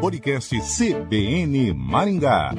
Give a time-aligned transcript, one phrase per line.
[0.00, 2.52] Podcast CBN Maringá.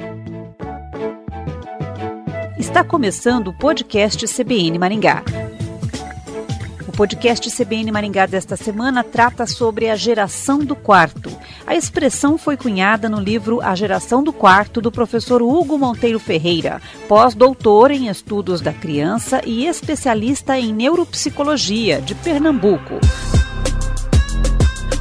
[2.58, 5.22] Está começando o podcast CBN Maringá.
[6.86, 11.30] O podcast CBN Maringá desta semana trata sobre a geração do quarto.
[11.66, 16.82] A expressão foi cunhada no livro A Geração do Quarto, do professor Hugo Monteiro Ferreira,
[17.06, 22.98] pós-doutor em estudos da criança e especialista em neuropsicologia, de Pernambuco.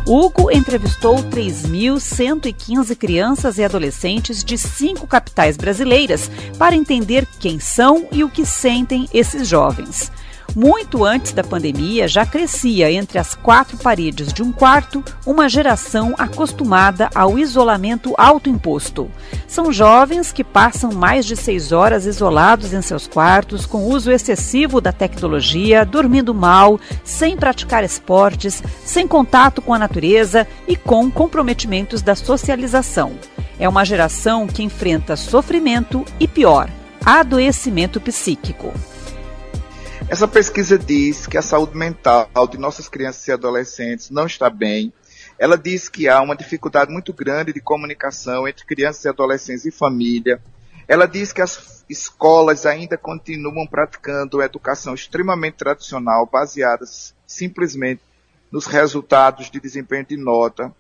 [0.10, 8.24] Hugo entrevistou 3.115 crianças e adolescentes de cinco capitais brasileiras para entender quem são e
[8.24, 10.10] o que sentem esses jovens.
[10.58, 16.16] Muito antes da pandemia, já crescia entre as quatro paredes de um quarto uma geração
[16.18, 19.08] acostumada ao isolamento autoimposto.
[19.48, 24.82] São jovens que passam mais de seis horas isolados em seus quartos, com uso excessivo
[24.82, 32.02] da tecnologia, dormindo mal, sem praticar esportes, sem contato com a natureza e com comprometimentos
[32.02, 33.12] da socialização.
[33.60, 36.68] É uma geração que enfrenta sofrimento e, pior,
[37.06, 38.74] adoecimento psíquico.
[40.10, 44.94] Essa pesquisa diz que a saúde mental de nossas crianças e adolescentes não está bem.
[45.38, 49.72] Ela diz que há uma dificuldade muito grande de comunicação entre crianças e adolescentes e
[49.72, 50.42] família.
[50.88, 58.02] Ela diz que as escolas ainda continuam praticando educação extremamente tradicional, baseadas simplesmente
[58.50, 60.74] nos resultados de desempenho de nota.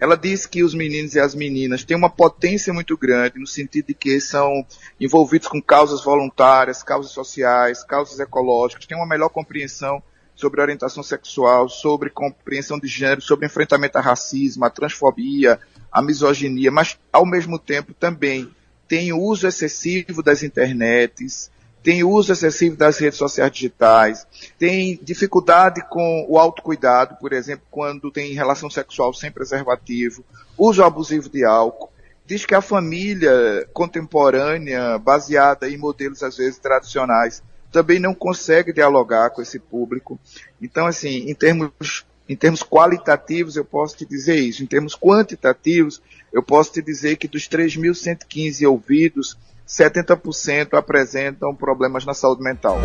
[0.00, 3.88] Ela diz que os meninos e as meninas têm uma potência muito grande, no sentido
[3.88, 4.66] de que são
[4.98, 10.02] envolvidos com causas voluntárias, causas sociais, causas ecológicas, têm uma melhor compreensão
[10.34, 15.60] sobre orientação sexual, sobre compreensão de gênero, sobre enfrentamento ao racismo, à transfobia,
[15.92, 18.50] à misoginia, mas ao mesmo tempo também
[18.88, 21.50] tem o uso excessivo das internets,
[21.82, 24.26] tem uso excessivo das redes sociais digitais,
[24.58, 30.24] tem dificuldade com o autocuidado, por exemplo, quando tem relação sexual sem preservativo,
[30.58, 31.90] uso abusivo de álcool.
[32.26, 37.42] Diz que a família contemporânea, baseada em modelos às vezes tradicionais,
[37.72, 40.18] também não consegue dialogar com esse público.
[40.60, 44.62] Então, assim, em termos, em termos qualitativos, eu posso te dizer isso.
[44.62, 46.02] Em termos quantitativos,
[46.32, 49.36] eu posso te dizer que dos 3.115 ouvidos,
[49.70, 52.80] 70% apresentam problemas na saúde mental.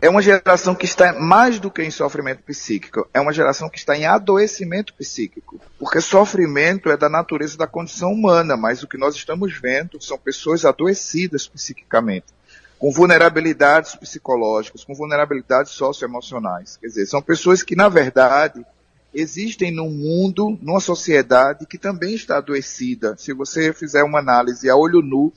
[0.00, 3.78] É uma geração que está mais do que em sofrimento psíquico, é uma geração que
[3.78, 5.60] está em adoecimento psíquico.
[5.78, 10.18] Porque sofrimento é da natureza da condição humana, mas o que nós estamos vendo são
[10.18, 12.26] pessoas adoecidas psiquicamente,
[12.78, 16.76] com vulnerabilidades psicológicas, com vulnerabilidades socioemocionais.
[16.76, 18.64] Quer dizer, são pessoas que, na verdade,
[19.12, 23.16] existem num mundo, numa sociedade que também está adoecida.
[23.16, 25.32] Se você fizer uma análise a olho nu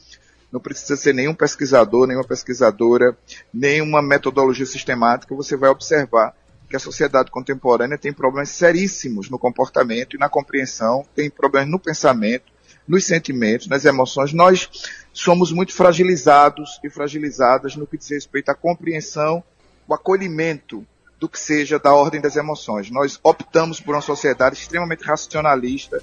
[0.51, 3.17] não precisa ser nenhum pesquisador, nenhuma pesquisadora,
[3.53, 6.35] nenhuma metodologia sistemática, você vai observar
[6.69, 11.79] que a sociedade contemporânea tem problemas seríssimos no comportamento e na compreensão, tem problemas no
[11.79, 12.51] pensamento,
[12.88, 14.34] nos sentimentos, nas emoções.
[14.34, 14.69] Nós
[15.13, 19.44] somos muito fragilizados e fragilizadas no que diz respeito à compreensão,
[19.88, 20.85] o acolhimento
[21.19, 22.90] do que seja da ordem das emoções.
[22.90, 26.01] Nós optamos por uma sociedade extremamente racionalista,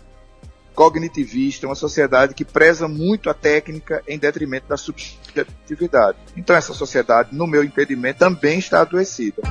[0.78, 6.16] cognitivista, uma sociedade que preza muito a técnica em detrimento da subjetividade.
[6.36, 9.42] Então essa sociedade, no meu entendimento, também está adoecida.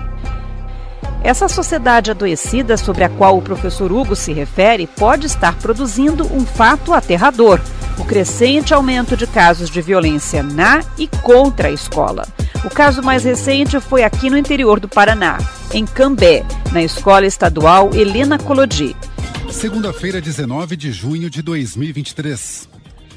[1.22, 6.46] Essa sociedade adoecida sobre a qual o professor Hugo se refere pode estar produzindo um
[6.46, 7.60] fato aterrador:
[8.00, 12.26] o crescente aumento de casos de violência na e contra a escola.
[12.64, 15.38] O caso mais recente foi aqui no interior do Paraná,
[15.74, 18.96] em Cambé, na escola estadual Helena Colodi.
[19.52, 22.70] Segunda-feira, 19 de junho de 2023.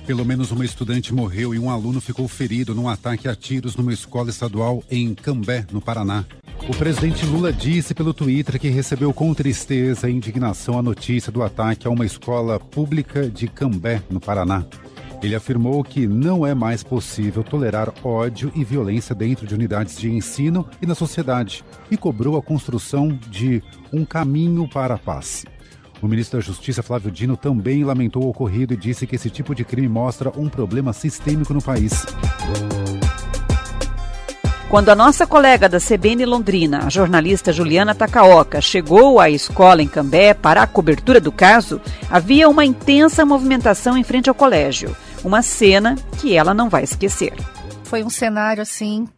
[0.06, 3.92] Pelo menos uma estudante morreu e um aluno ficou ferido num ataque a tiros numa
[3.92, 6.24] escola estadual em Cambé, no Paraná.
[6.69, 11.42] O presidente Lula disse pelo Twitter que recebeu com tristeza e indignação a notícia do
[11.42, 14.64] ataque a uma escola pública de Cambé, no Paraná.
[15.22, 20.10] Ele afirmou que não é mais possível tolerar ódio e violência dentro de unidades de
[20.10, 25.44] ensino e na sociedade e cobrou a construção de um caminho para a paz.
[26.03, 29.55] O ministro da Justiça, Flávio Dino, também lamentou o ocorrido e disse que esse tipo
[29.55, 32.06] de crime mostra um problema sistêmico no país.
[34.70, 39.88] Quando a nossa colega da CBN Londrina, a jornalista Juliana Takaoka, chegou à escola em
[39.88, 44.96] Cambé para a cobertura do caso, havia uma intensa movimentação em frente ao colégio.
[45.25, 47.35] Uma cena que ela não vai esquecer.
[47.82, 49.08] Foi um cenário assim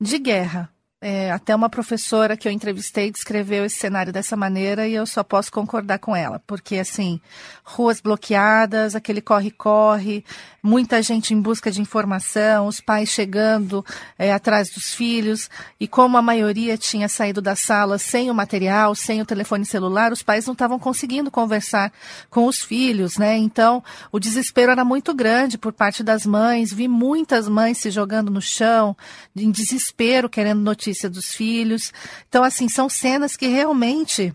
[0.00, 0.70] de guerra.
[1.04, 5.24] É, até uma professora que eu entrevistei descreveu esse cenário dessa maneira e eu só
[5.24, 7.20] posso concordar com ela, porque assim,
[7.64, 10.24] ruas bloqueadas, aquele corre-corre,
[10.62, 13.84] muita gente em busca de informação, os pais chegando
[14.16, 15.50] é, atrás dos filhos,
[15.80, 20.12] e como a maioria tinha saído da sala sem o material, sem o telefone celular,
[20.12, 21.92] os pais não estavam conseguindo conversar
[22.30, 23.36] com os filhos, né?
[23.36, 23.82] Então,
[24.12, 28.40] o desespero era muito grande por parte das mães, vi muitas mães se jogando no
[28.40, 28.96] chão,
[29.34, 31.92] em desespero, querendo notícia dos filhos.
[32.28, 34.32] Então, assim, são cenas que realmente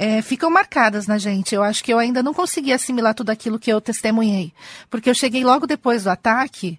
[0.00, 1.54] é, ficam marcadas na gente.
[1.54, 4.50] Eu acho que eu ainda não consegui assimilar tudo aquilo que eu testemunhei.
[4.88, 6.78] Porque eu cheguei logo depois do ataque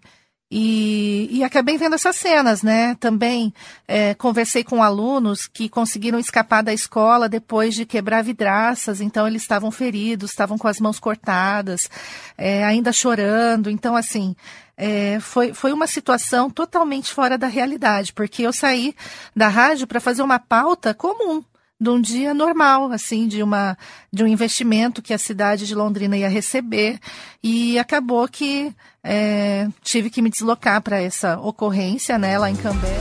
[0.50, 2.96] e, e acabei vendo essas cenas, né?
[2.96, 3.54] Também
[3.88, 9.44] é, conversei com alunos que conseguiram escapar da escola depois de quebrar vidraças, então eles
[9.44, 11.92] estavam feridos, estavam com as mãos cortadas,
[12.36, 13.70] é, ainda chorando.
[13.70, 14.36] Então, assim,
[14.76, 18.96] é, foi, foi uma situação totalmente fora da realidade, porque eu saí
[19.36, 21.44] da rádio para fazer uma pauta comum,
[21.82, 23.76] de um dia normal, assim, de uma
[24.14, 27.00] de um investimento que a cidade de Londrina ia receber
[27.42, 28.72] e acabou que
[29.04, 33.00] é, tive que me deslocar para essa ocorrência, né, lá em Cambé.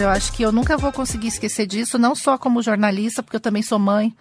[0.00, 3.40] Eu acho que eu nunca vou conseguir esquecer disso, não só como jornalista, porque eu
[3.40, 4.12] também sou mãe.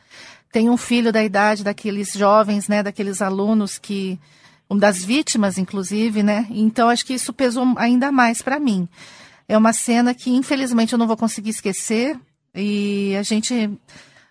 [0.52, 4.20] Tenho um filho da idade daqueles jovens, né, daqueles alunos que
[4.70, 6.46] um das vítimas, inclusive, né?
[6.52, 8.88] Então acho que isso pesou ainda mais para mim.
[9.54, 12.20] É uma cena que, infelizmente, eu não vou conseguir esquecer.
[12.56, 13.70] E a gente,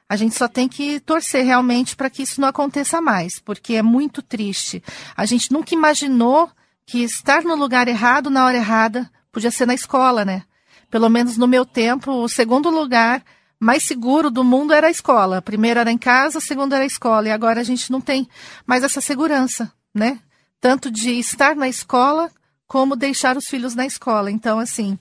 [0.08, 3.82] a gente só tem que torcer realmente para que isso não aconteça mais, porque é
[3.82, 4.82] muito triste.
[5.16, 6.50] A gente nunca imaginou
[6.84, 10.42] que estar no lugar errado na hora errada podia ser na escola, né?
[10.90, 13.22] Pelo menos no meu tempo, o segundo lugar
[13.60, 15.40] mais seguro do mundo era a escola.
[15.40, 17.28] Primeiro era em casa, segundo era a escola.
[17.28, 18.28] E agora a gente não tem
[18.66, 20.18] mais essa segurança, né?
[20.60, 22.28] Tanto de estar na escola
[22.72, 24.30] como deixar os filhos na escola.
[24.30, 24.98] Então, assim,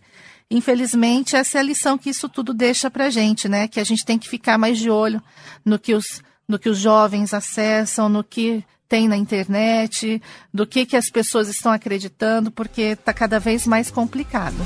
[0.52, 3.68] infelizmente, essa é a lição que isso tudo deixa para a gente, né?
[3.68, 5.24] Que a gente tem que ficar mais de olho
[5.66, 10.22] no que os, no que os jovens acessam, no que tem na internet,
[10.54, 14.58] do que, que as pessoas estão acreditando, porque está cada vez mais complicado.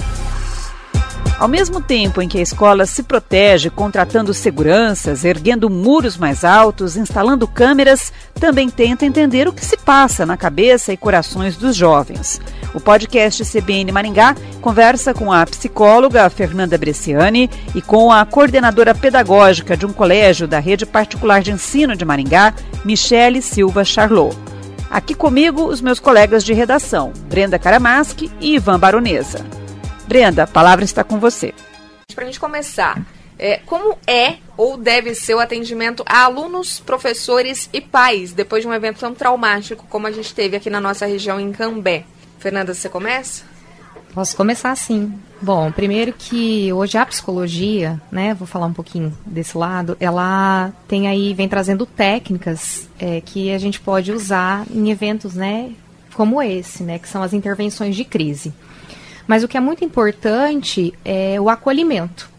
[1.37, 6.95] Ao mesmo tempo em que a escola se protege contratando seguranças, erguendo muros mais altos,
[6.95, 12.39] instalando câmeras, também tenta entender o que se passa na cabeça e corações dos jovens.
[12.73, 19.75] O podcast CBN Maringá conversa com a psicóloga Fernanda Bresciani e com a coordenadora pedagógica
[19.75, 22.53] de um colégio da rede particular de ensino de Maringá,
[22.85, 24.37] Michele Silva Charlot.
[24.89, 29.64] Aqui comigo os meus colegas de redação, Brenda Karamaschi e Ivan Baronesa.
[30.07, 31.53] Brenda, a palavra está com você.
[32.13, 33.05] Para a gente começar,
[33.37, 38.67] é, como é ou deve ser o atendimento a alunos, professores e pais depois de
[38.67, 42.05] um evento tão traumático como a gente teve aqui na nossa região em Cambé?
[42.39, 43.43] Fernanda, você começa?
[44.13, 45.13] Posso começar sim.
[45.41, 51.09] Bom, primeiro que hoje a psicologia, né, vou falar um pouquinho desse lado, ela tem
[51.09, 55.71] aí, vem trazendo técnicas é, que a gente pode usar em eventos, né,
[56.13, 58.53] como esse, né, que são as intervenções de crise.
[59.27, 62.29] Mas o que é muito importante é o acolhimento.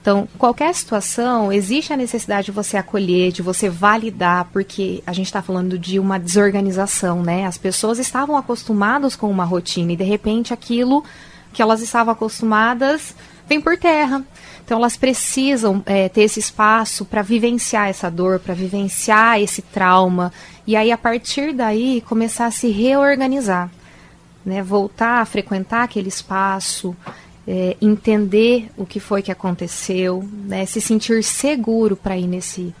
[0.00, 5.26] Então, qualquer situação, existe a necessidade de você acolher, de você validar, porque a gente
[5.26, 7.44] está falando de uma desorganização, né?
[7.44, 11.04] As pessoas estavam acostumadas com uma rotina e, de repente, aquilo
[11.52, 13.14] que elas estavam acostumadas
[13.46, 14.24] vem por terra.
[14.64, 20.32] Então, elas precisam é, ter esse espaço para vivenciar essa dor, para vivenciar esse trauma,
[20.66, 23.70] e aí, a partir daí, começar a se reorganizar
[24.48, 26.96] né, voltar a frequentar aquele espaço,
[27.46, 32.74] é, entender o que foi que aconteceu, né, se sentir seguro para ir nesse,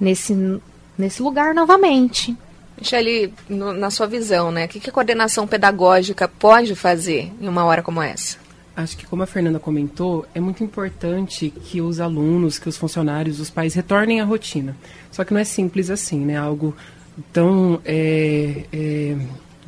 [0.00, 0.60] nesse,
[0.98, 2.36] nesse lugar novamente.
[2.76, 7.46] Michele, no, na sua visão, né, o que, que a coordenação pedagógica pode fazer em
[7.46, 8.36] uma hora como essa?
[8.76, 13.40] Acho que, como a Fernanda comentou, é muito importante que os alunos, que os funcionários,
[13.40, 14.76] os pais retornem à rotina.
[15.10, 16.36] Só que não é simples assim, né?
[16.36, 16.76] Algo
[17.32, 19.16] tão é, é,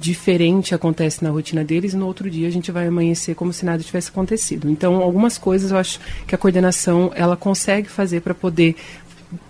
[0.01, 3.83] diferente acontece na rotina deles no outro dia a gente vai amanhecer como se nada
[3.83, 4.71] tivesse acontecido.
[4.71, 8.77] Então, algumas coisas eu acho que a coordenação ela consegue fazer para poder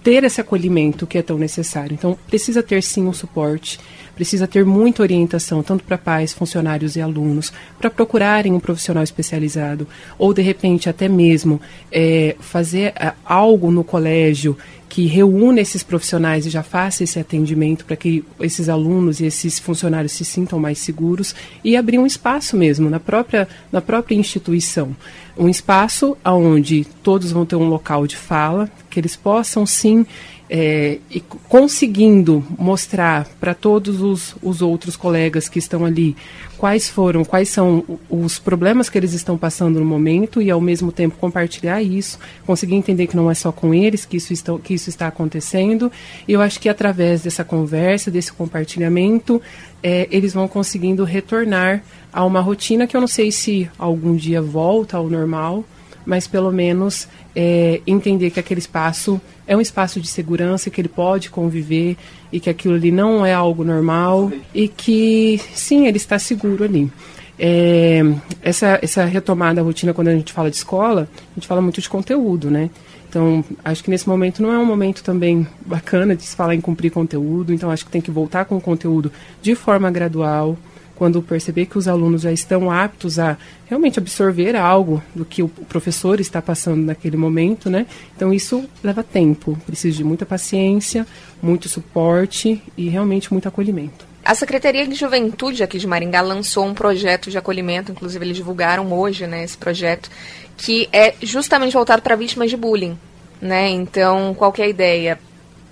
[0.03, 1.95] ter esse acolhimento que é tão necessário.
[1.95, 3.79] Então, precisa ter sim um suporte,
[4.15, 9.87] precisa ter muita orientação, tanto para pais, funcionários e alunos, para procurarem um profissional especializado,
[10.19, 14.59] ou de repente até mesmo é, fazer é, algo no colégio
[14.91, 19.57] que reúna esses profissionais e já faça esse atendimento para que esses alunos e esses
[19.57, 21.33] funcionários se sintam mais seguros
[21.63, 24.95] e abrir um espaço mesmo na própria, na própria instituição.
[25.39, 30.05] Um espaço onde todos vão ter um local de fala, que eles possam sim
[30.51, 36.17] é, e conseguindo mostrar para todos os, os outros colegas que estão ali
[36.61, 40.93] quais foram, quais são os problemas que eles estão passando no momento e ao mesmo
[40.93, 44.75] tempo compartilhar isso, conseguir entender que não é só com eles que isso, está, que
[44.75, 45.91] isso está acontecendo.
[46.29, 49.41] E eu acho que através dessa conversa, desse compartilhamento,
[49.83, 54.43] é, eles vão conseguindo retornar a uma rotina que eu não sei se algum dia
[54.43, 55.65] volta ao normal,
[56.05, 60.89] mas pelo menos é, entender que aquele espaço é um espaço de segurança, que ele
[60.89, 61.97] pode conviver
[62.33, 66.91] e que aquilo ali não é algo normal e que, sim, ele está seguro ali.
[67.39, 68.03] É,
[68.43, 71.81] essa, essa retomada da rotina, quando a gente fala de escola, a gente fala muito
[71.81, 72.71] de conteúdo, né?
[73.09, 76.61] Então, acho que nesse momento não é um momento também bacana de se falar em
[76.61, 79.11] cumprir conteúdo, então acho que tem que voltar com o conteúdo
[79.43, 80.57] de forma gradual,
[81.01, 85.49] quando perceber que os alunos já estão aptos a realmente absorver algo do que o
[85.49, 87.87] professor está passando naquele momento, né?
[88.15, 91.07] Então isso leva tempo, precisa de muita paciência,
[91.41, 94.05] muito suporte e realmente muito acolhimento.
[94.23, 98.93] A Secretaria de Juventude aqui de Maringá lançou um projeto de acolhimento, inclusive eles divulgaram
[98.93, 100.11] hoje, né, esse projeto,
[100.55, 102.99] que é justamente voltado para vítimas de bullying,
[103.41, 103.71] né?
[103.71, 105.19] Então, qual é a ideia?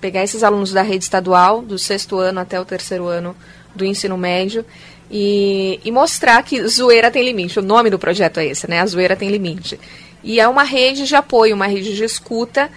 [0.01, 3.35] Pegar esses alunos da rede estadual, do sexto ano até o terceiro ano
[3.75, 4.65] do ensino médio,
[5.11, 7.59] e, e mostrar que zoeira tem limite.
[7.59, 8.81] O nome do projeto é esse, né?
[8.81, 9.79] A zoeira tem limite.
[10.23, 12.71] E é uma rede de apoio, uma rede de escuta.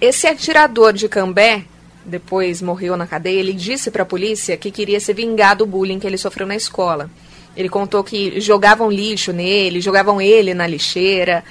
[0.00, 1.64] Esse atirador de Cambé,
[2.04, 5.98] depois morreu na cadeia, ele disse para a polícia que queria se vingar do bullying
[5.98, 7.10] que ele sofreu na escola.
[7.56, 11.42] Ele contou que jogavam lixo nele, jogavam ele na lixeira.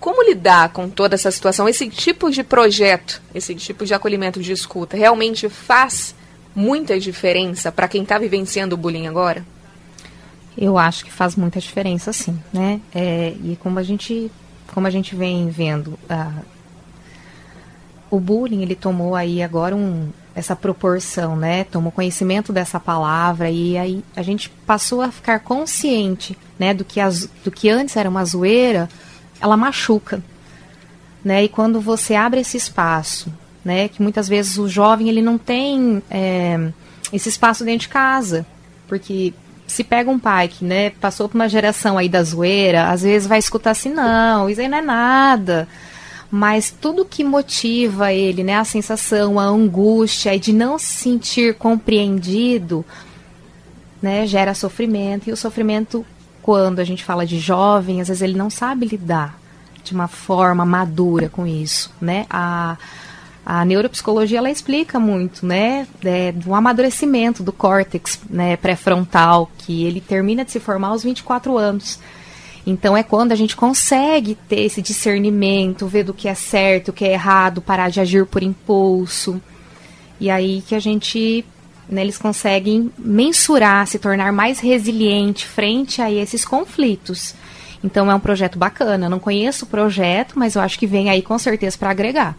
[0.00, 1.68] Como lidar com toda essa situação?
[1.68, 6.14] Esse tipo de projeto, esse tipo de acolhimento de escuta, realmente faz
[6.56, 9.44] muita diferença para quem está vivenciando o bullying agora?
[10.56, 12.80] Eu acho que faz muita diferença, sim, né?
[12.94, 14.32] É, e como a gente,
[14.72, 16.44] como a gente vem vendo, uh,
[18.10, 21.64] o bullying ele tomou aí agora um, essa proporção, né?
[21.64, 27.00] Tomou conhecimento dessa palavra e aí a gente passou a ficar consciente, né, do que,
[27.00, 28.88] as, do que antes era uma zoeira,
[29.40, 30.22] ela machuca,
[31.24, 31.44] né?
[31.44, 33.32] E quando você abre esse espaço
[33.64, 33.88] né?
[33.88, 36.70] Que muitas vezes o jovem ele não tem é,
[37.12, 38.46] esse espaço dentro de casa,
[38.88, 39.32] porque
[39.66, 43.28] se pega um pai que né, passou por uma geração aí da zoeira, às vezes
[43.28, 45.68] vai escutar assim, não, isso aí não é nada.
[46.28, 52.84] Mas tudo que motiva ele, né, a sensação, a angústia de não se sentir compreendido,
[54.00, 55.28] né, gera sofrimento.
[55.28, 56.06] E o sofrimento,
[56.42, 59.38] quando a gente fala de jovem, às vezes ele não sabe lidar
[59.82, 62.26] de uma forma madura com isso, né?
[62.28, 62.76] A,
[63.44, 70.00] a neuropsicologia ela explica muito, né, é, do amadurecimento do córtex né, pré-frontal, que ele
[70.00, 71.98] termina de se formar aos 24 anos.
[72.66, 76.92] Então é quando a gente consegue ter esse discernimento, ver do que é certo, o
[76.92, 79.40] que é errado, parar de agir por impulso.
[80.20, 81.44] E aí que a gente,
[81.90, 87.34] né, eles conseguem mensurar, se tornar mais resiliente frente a esses conflitos.
[87.82, 89.06] Então é um projeto bacana.
[89.06, 92.36] Eu não conheço o projeto, mas eu acho que vem aí com certeza para agregar.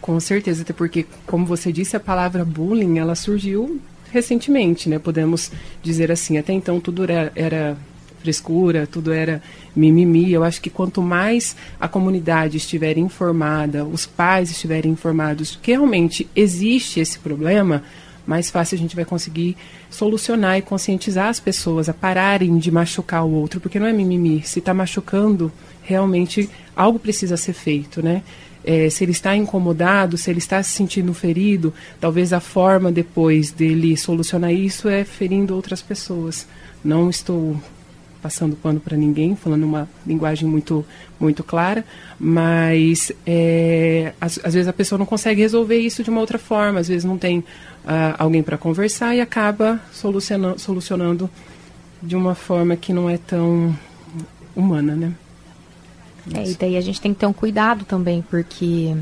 [0.00, 3.80] Com certeza, até porque, como você disse, a palavra bullying, ela surgiu
[4.12, 4.98] recentemente, né?
[4.98, 5.50] Podemos
[5.82, 7.76] dizer assim, até então tudo era, era
[8.20, 9.42] frescura, tudo era
[9.74, 10.32] mimimi.
[10.32, 16.28] Eu acho que quanto mais a comunidade estiver informada, os pais estiverem informados que realmente
[16.34, 17.82] existe esse problema,
[18.26, 19.56] mais fácil a gente vai conseguir
[19.90, 24.42] solucionar e conscientizar as pessoas a pararem de machucar o outro, porque não é mimimi.
[24.42, 25.52] Se está machucando,
[25.82, 28.22] realmente algo precisa ser feito, né?
[28.64, 33.50] é, se ele está incomodado, se ele está se sentindo ferido, talvez a forma depois
[33.50, 36.46] dele solucionar isso é ferindo outras pessoas.
[36.82, 37.60] Não estou
[38.22, 40.84] passando pano para ninguém, falando uma linguagem muito
[41.20, 41.84] muito clara,
[42.18, 46.80] mas é, às, às, vezes a pessoa não consegue resolver isso de uma outra forma,
[46.80, 47.44] às vezes não tem
[47.84, 51.30] uh, alguém para conversar e acaba solucionando, solucionando
[52.02, 53.76] de uma forma que não é tão
[54.54, 55.14] humana, né?
[56.32, 58.96] É, e daí a gente tem que ter um cuidado também, porque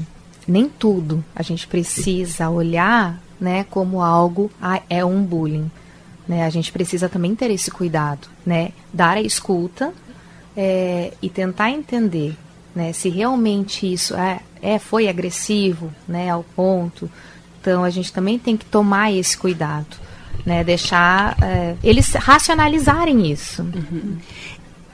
[0.47, 5.71] nem tudo a gente precisa olhar né, como algo ah, é um bullying.
[6.27, 6.45] Né?
[6.45, 8.71] A gente precisa também ter esse cuidado, né?
[8.93, 9.93] Dar a escuta
[10.57, 12.37] é, e tentar entender
[12.75, 17.11] né, se realmente isso é, é, foi agressivo né, ao ponto.
[17.63, 20.03] Então a gente também tem que tomar esse cuidado.
[20.45, 23.63] Né, deixar é, eles racionalizarem isso.
[23.63, 24.19] Uhum.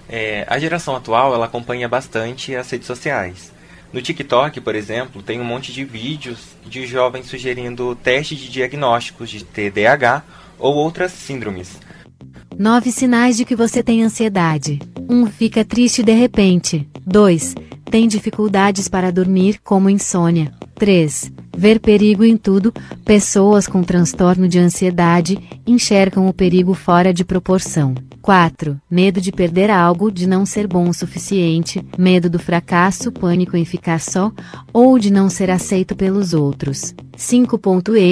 [0.06, 3.50] É, a geração atual ela acompanha bastante as redes sociais.
[3.90, 9.30] No TikTok, por exemplo, tem um monte de vídeos de jovens sugerindo testes de diagnósticos
[9.30, 10.22] de TDAH
[10.58, 11.78] ou outras síndromes.
[12.58, 14.80] Nove sinais de que você tem ansiedade.
[15.08, 15.14] 1.
[15.14, 16.86] Um, fica triste de repente.
[17.06, 17.54] 2.
[17.90, 20.52] Tem dificuldades para dormir, como insônia.
[20.74, 21.32] 3.
[21.58, 22.72] Ver perigo em tudo,
[23.04, 25.36] pessoas com transtorno de ansiedade
[25.66, 27.96] enxergam o perigo fora de proporção.
[28.28, 28.78] 4.
[28.90, 33.64] Medo de perder algo, de não ser bom o suficiente, medo do fracasso, pânico em
[33.64, 34.30] ficar só,
[34.70, 36.94] ou de não ser aceito pelos outros.
[37.16, 37.58] 5.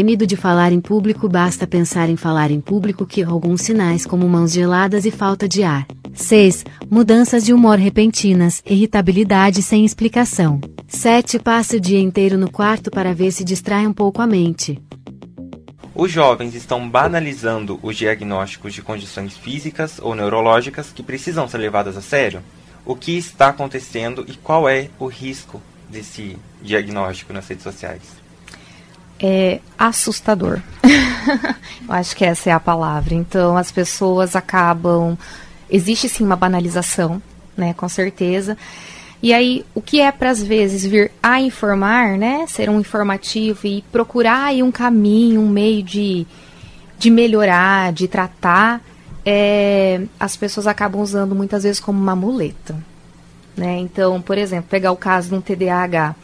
[0.03, 4.27] Medo de falar em público, basta pensar em falar em público que alguns sinais como
[4.27, 5.87] mãos geladas e falta de ar.
[6.15, 6.65] 6.
[6.91, 10.59] Mudanças de humor repentinas, irritabilidade sem explicação.
[10.89, 11.39] 7.
[11.39, 14.81] Passe o dia inteiro no quarto para ver se distrai um pouco a mente.
[15.99, 21.97] Os jovens estão banalizando os diagnósticos de condições físicas ou neurológicas que precisam ser levadas
[21.97, 22.43] a sério?
[22.85, 28.03] O que está acontecendo e qual é o risco desse diagnóstico nas redes sociais?
[29.19, 30.61] É assustador.
[31.89, 33.15] Eu acho que essa é a palavra.
[33.15, 35.17] Então, as pessoas acabam.
[35.71, 37.23] Existe sim uma banalização,
[37.57, 37.73] né?
[37.73, 38.59] Com certeza.
[39.27, 42.47] E aí, o que é para às vezes vir a informar, né?
[42.47, 46.25] Ser um informativo e procurar aí um caminho, um meio de,
[46.97, 48.81] de melhorar, de tratar,
[49.25, 52.77] é, as pessoas acabam usando muitas vezes como uma muleta.
[53.57, 53.79] Né?
[53.81, 56.15] Então, por exemplo, pegar o caso de um TDAH.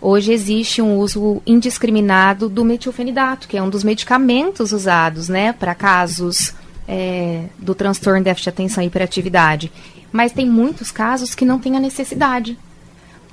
[0.00, 5.74] Hoje existe um uso indiscriminado do metilfenidato, que é um dos medicamentos usados né, para
[5.74, 6.54] casos
[6.86, 9.72] é, do transtorno de déficit de atenção e hiperatividade.
[10.14, 12.56] Mas tem muitos casos que não tem a necessidade.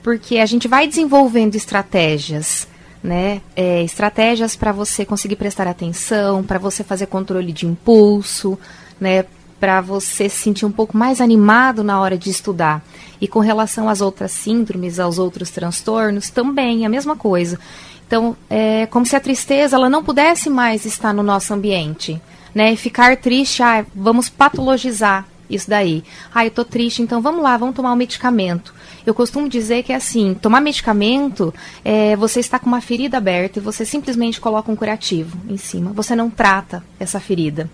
[0.02, 2.68] Porque a gente vai desenvolvendo estratégias,
[3.04, 3.40] né?
[3.56, 8.58] É, estratégias para você conseguir prestar atenção, para você fazer controle de impulso,
[9.00, 9.26] né?
[9.60, 12.84] Para você se sentir um pouco mais animado na hora de estudar.
[13.22, 17.60] E com relação às outras síndromes, aos outros transtornos, também a mesma coisa.
[18.08, 22.20] Então, é como se a tristeza ela não pudesse mais estar no nosso ambiente.
[22.56, 22.74] Né?
[22.74, 26.04] E ficar triste, ah, vamos patologizar isso daí.
[26.34, 28.74] Ah, eu tô triste, então vamos lá, vamos tomar um medicamento.
[29.06, 31.54] Eu costumo dizer que é assim, tomar medicamento,
[31.84, 35.92] é, você está com uma ferida aberta e você simplesmente coloca um curativo em cima.
[35.94, 37.70] Você não trata essa ferida.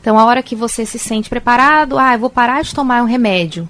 [0.00, 3.06] Então, a hora que você se sente preparado, ah, eu vou parar de tomar um
[3.06, 3.68] remédio.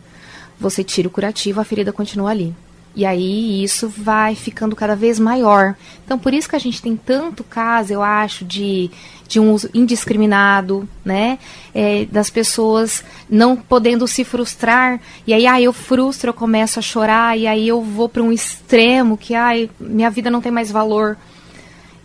[0.58, 2.54] Você tira o curativo, a ferida continua ali.
[2.94, 5.76] E aí isso vai ficando cada vez maior.
[6.04, 8.90] Então, por isso que a gente tem tanto caso, eu acho, de
[9.30, 11.38] de um uso indiscriminado, né?
[11.72, 15.00] É, das pessoas não podendo se frustrar.
[15.24, 18.32] E aí, ah, eu frustro, eu começo a chorar, e aí eu vou para um
[18.32, 21.16] extremo que, ai, minha vida não tem mais valor.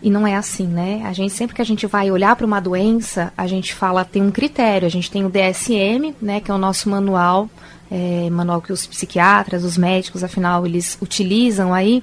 [0.00, 1.02] E não é assim, né?
[1.04, 4.22] A gente sempre que a gente vai olhar para uma doença, a gente fala tem
[4.22, 4.86] um critério.
[4.86, 7.50] A gente tem o DSM, né, que é o nosso manual,
[7.90, 12.02] é, manual que os psiquiatras, os médicos, afinal, eles utilizam aí.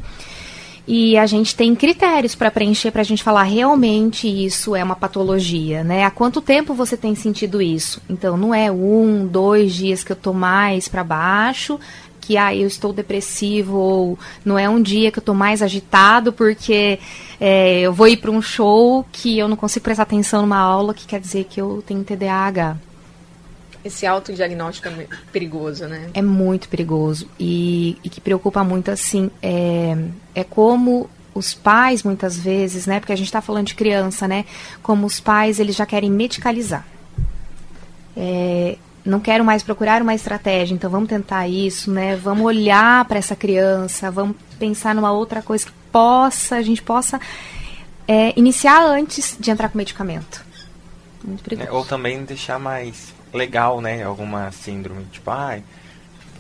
[0.86, 4.98] E a gente tem critérios para preencher para a gente falar realmente isso é uma
[4.98, 6.04] patologia, né?
[6.04, 8.02] Há quanto tempo você tem sentido isso?
[8.10, 11.80] Então, não é um, dois dias que eu tô mais para baixo,
[12.20, 16.34] que ah, eu estou depressivo, ou não é um dia que eu estou mais agitado
[16.34, 17.00] porque
[17.40, 20.94] é, eu vou ir para um show que eu não consigo prestar atenção numa aula,
[20.94, 22.78] que quer dizer que eu tenho TDAH.
[23.84, 26.10] Esse autodiagnóstico é perigoso, né?
[26.14, 27.28] É muito perigoso.
[27.40, 29.98] E, e que preocupa muito, assim, é,
[30.34, 33.00] é como os pais, muitas vezes, né?
[33.00, 34.46] Porque a gente está falando de criança, né?
[34.82, 36.86] Como os pais, eles já querem medicalizar.
[38.16, 42.16] É, não quero mais procurar uma estratégia, então vamos tentar isso, né?
[42.16, 47.20] Vamos olhar para essa criança, vamos pensar numa outra coisa que possa, a gente possa
[48.08, 50.46] é, iniciar antes de entrar com medicamento.
[51.24, 51.70] Muito perigoso.
[51.70, 54.04] É, ou também deixar mais legal, né?
[54.04, 55.64] Alguma síndrome, tipo, ai.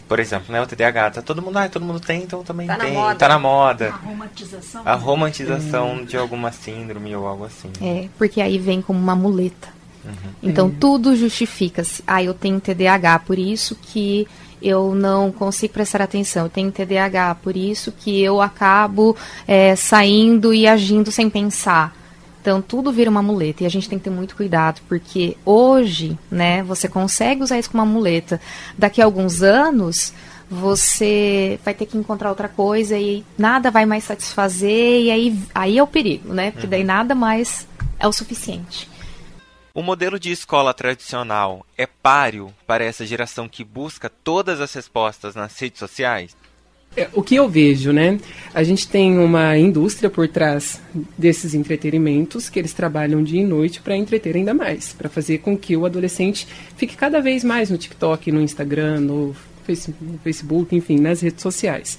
[0.08, 2.75] Por exemplo, né, o TDAH, tá todo mundo, ah, todo mundo tem, então também tá
[2.75, 3.88] tem, na tá na moda.
[3.89, 4.82] A romantização.
[4.86, 6.03] A romantização é.
[6.03, 7.71] de alguma síndrome ou algo assim.
[7.82, 9.69] É, porque aí vem como uma muleta.
[10.06, 10.34] Uhum.
[10.43, 10.71] Então é.
[10.79, 12.03] tudo justifica-se.
[12.06, 14.27] Ah, eu tenho TDAH, por isso que
[14.62, 16.43] eu não consigo prestar atenção.
[16.43, 19.15] Eu tenho TDAH, por isso que eu acabo
[19.47, 21.95] é, saindo e agindo sem pensar.
[22.43, 26.19] Então tudo vira uma muleta e a gente tem que ter muito cuidado, porque hoje,
[26.29, 28.41] né, você consegue usar isso como uma muleta.
[28.77, 30.13] Daqui a alguns anos,
[30.51, 35.77] você vai ter que encontrar outra coisa e nada vai mais satisfazer e aí, aí
[35.77, 36.51] é o perigo, né?
[36.51, 36.88] Porque daí uhum.
[36.88, 37.65] nada mais
[37.97, 38.89] é o suficiente.
[39.73, 45.34] O modelo de escola tradicional é páreo para essa geração que busca todas as respostas
[45.34, 46.36] nas redes sociais?
[46.95, 48.19] É, o que eu vejo, né?
[48.53, 50.79] A gente tem uma indústria por trás
[51.17, 55.58] desses entretenimentos que eles trabalham dia e noite para entreter ainda mais, para fazer com
[55.58, 59.36] que o adolescente fique cada vez mais no TikTok, no Instagram, no
[60.23, 61.97] Facebook, enfim, nas redes sociais.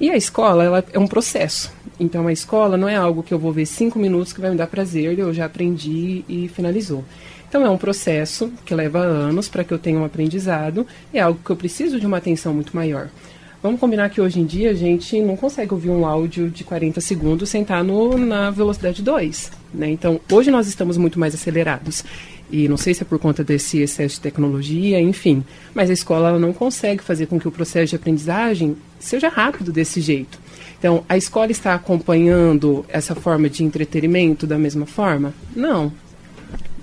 [0.00, 1.70] E a escola, ela é um processo.
[2.00, 4.56] Então, a escola não é algo que eu vou ver cinco minutos que vai me
[4.56, 7.04] dar prazer, eu já aprendi e finalizou.
[7.48, 11.38] Então, é um processo que leva anos para que eu tenha um aprendizado, é algo
[11.44, 13.10] que eu preciso de uma atenção muito maior.
[13.62, 17.00] Vamos combinar que hoje em dia a gente não consegue ouvir um áudio de 40
[17.00, 19.52] segundos sem estar no, na velocidade 2.
[19.72, 19.88] Né?
[19.90, 22.04] Então, hoje nós estamos muito mais acelerados.
[22.50, 25.44] E não sei se é por conta desse excesso de tecnologia, enfim.
[25.72, 30.00] Mas a escola não consegue fazer com que o processo de aprendizagem seja rápido desse
[30.00, 30.40] jeito.
[30.76, 35.32] Então, a escola está acompanhando essa forma de entretenimento da mesma forma?
[35.54, 35.92] Não.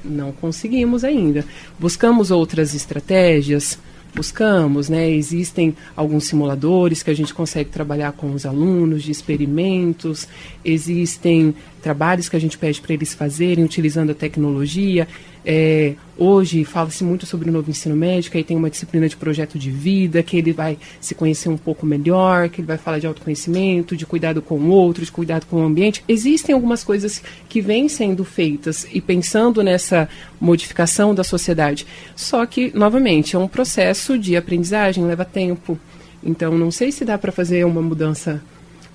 [0.01, 1.43] Não conseguimos ainda.
[1.77, 3.77] Buscamos outras estratégias,
[4.13, 5.09] buscamos, né?
[5.09, 10.27] Existem alguns simuladores que a gente consegue trabalhar com os alunos de experimentos,
[10.63, 15.07] existem trabalhos que a gente pede para eles fazerem utilizando a tecnologia.
[15.45, 19.57] É, hoje fala-se muito sobre o novo ensino médio, aí tem uma disciplina de projeto
[19.57, 23.07] de vida, que ele vai se conhecer um pouco melhor, que ele vai falar de
[23.07, 26.03] autoconhecimento, de cuidado com o outro, de cuidado com o ambiente.
[26.07, 31.87] Existem algumas coisas que vêm sendo feitas e pensando nessa modificação da sociedade.
[32.15, 35.79] Só que, novamente, é um processo de aprendizagem, leva tempo.
[36.23, 38.41] Então, não sei se dá para fazer uma mudança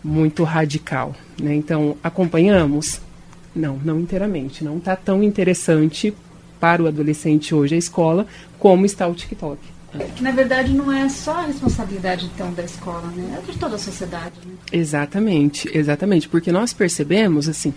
[0.04, 1.14] muito radical.
[1.40, 1.54] Né?
[1.54, 3.00] Então, acompanhamos?
[3.56, 4.62] Não, não inteiramente.
[4.62, 6.14] Não está tão interessante
[6.60, 8.26] para o adolescente hoje a escola,
[8.58, 9.58] como está o TikTok.
[10.16, 13.38] Que na verdade não é só a responsabilidade então da escola, né?
[13.38, 14.34] É de toda a sociedade.
[14.44, 14.54] Né?
[14.72, 17.72] Exatamente, exatamente, porque nós percebemos assim,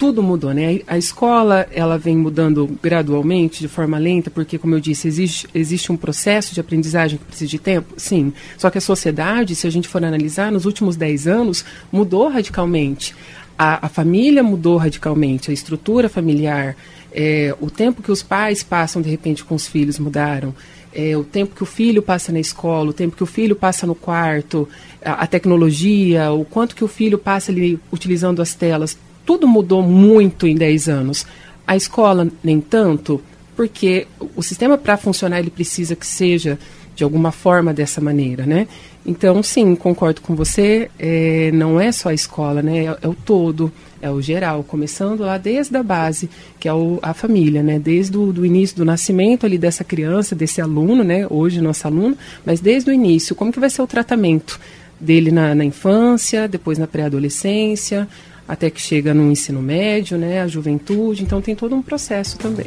[0.00, 0.80] tudo mudou, né?
[0.86, 5.92] A escola ela vem mudando gradualmente, de forma lenta, porque como eu disse, existe, existe
[5.92, 8.32] um processo de aprendizagem que precisa de tempo, sim.
[8.56, 13.14] Só que a sociedade, se a gente for analisar, nos últimos 10 anos mudou radicalmente.
[13.58, 16.76] A, a família mudou radicalmente, a estrutura familiar,
[17.12, 20.54] é, o tempo que os pais passam de repente com os filhos mudaram.
[20.94, 23.86] É, o tempo que o filho passa na escola, o tempo que o filho passa
[23.86, 24.66] no quarto,
[25.04, 28.96] a, a, tecnologia, o quanto que o filho passa ali utilizando as telas,
[29.30, 31.24] tudo mudou muito em 10 anos.
[31.64, 33.22] A escola, nem tanto,
[33.54, 36.58] porque o sistema para funcionar ele precisa que seja
[36.96, 38.66] de alguma forma dessa maneira, né?
[39.06, 42.86] Então, sim, concordo com você, é, não é só a escola, né?
[42.86, 43.70] É, é, o todo,
[44.02, 47.78] é o geral, começando lá desde a base, que é o, a família, né?
[47.78, 51.24] Desde o do início do nascimento ali dessa criança, desse aluno, né?
[51.30, 54.58] Hoje nosso aluno, mas desde o início, como que vai ser o tratamento
[54.98, 58.08] dele na, na infância, depois na pré-adolescência,
[58.50, 60.42] até que chega no ensino médio, né?
[60.42, 62.66] A juventude, então tem todo um processo também.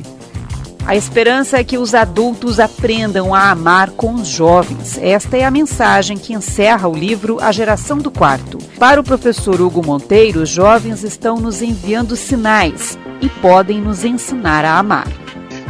[0.87, 4.97] A esperança é que os adultos aprendam a amar com os jovens.
[4.97, 8.57] Esta é a mensagem que encerra o livro A Geração do Quarto.
[8.79, 14.63] Para o professor Hugo Monteiro, os jovens estão nos enviando sinais e podem nos ensinar
[14.63, 15.07] a amar.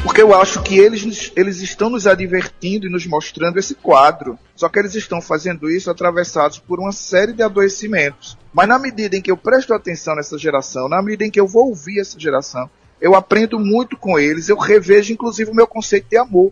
[0.03, 4.37] Porque eu acho que eles, eles estão nos advertindo e nos mostrando esse quadro.
[4.53, 8.37] Só que eles estão fazendo isso atravessados por uma série de adoecimentos.
[8.53, 11.47] Mas na medida em que eu presto atenção nessa geração, na medida em que eu
[11.47, 16.09] vou ouvir essa geração, eu aprendo muito com eles, eu revejo inclusive o meu conceito
[16.09, 16.51] de amor.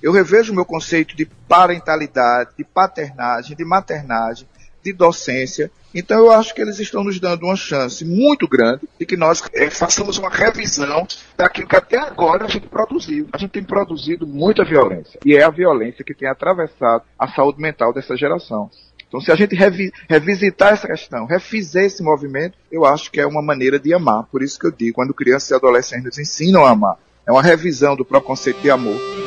[0.00, 4.48] Eu revejo o meu conceito de parentalidade, de paternagem, de maternagem,
[4.82, 5.70] de docência.
[5.94, 9.42] Então eu acho que eles estão nos dando uma chance muito grande de que nós
[9.52, 13.28] é, façamos uma revisão daquilo que até agora a gente produziu.
[13.32, 15.20] A gente tem produzido muita violência.
[15.24, 18.70] E é a violência que tem atravessado a saúde mental dessa geração.
[19.12, 23.26] Então, se a gente revi revisitar essa questão, refizer esse movimento, eu acho que é
[23.26, 24.24] uma maneira de amar.
[24.32, 27.42] Por isso que eu digo, quando crianças e adolescentes nos ensinam a amar, é uma
[27.42, 29.21] revisão do próprio conceito de amor.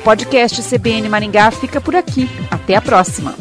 [0.00, 2.26] O podcast CBN Maringá fica por aqui.
[2.50, 3.34] Até a próxima.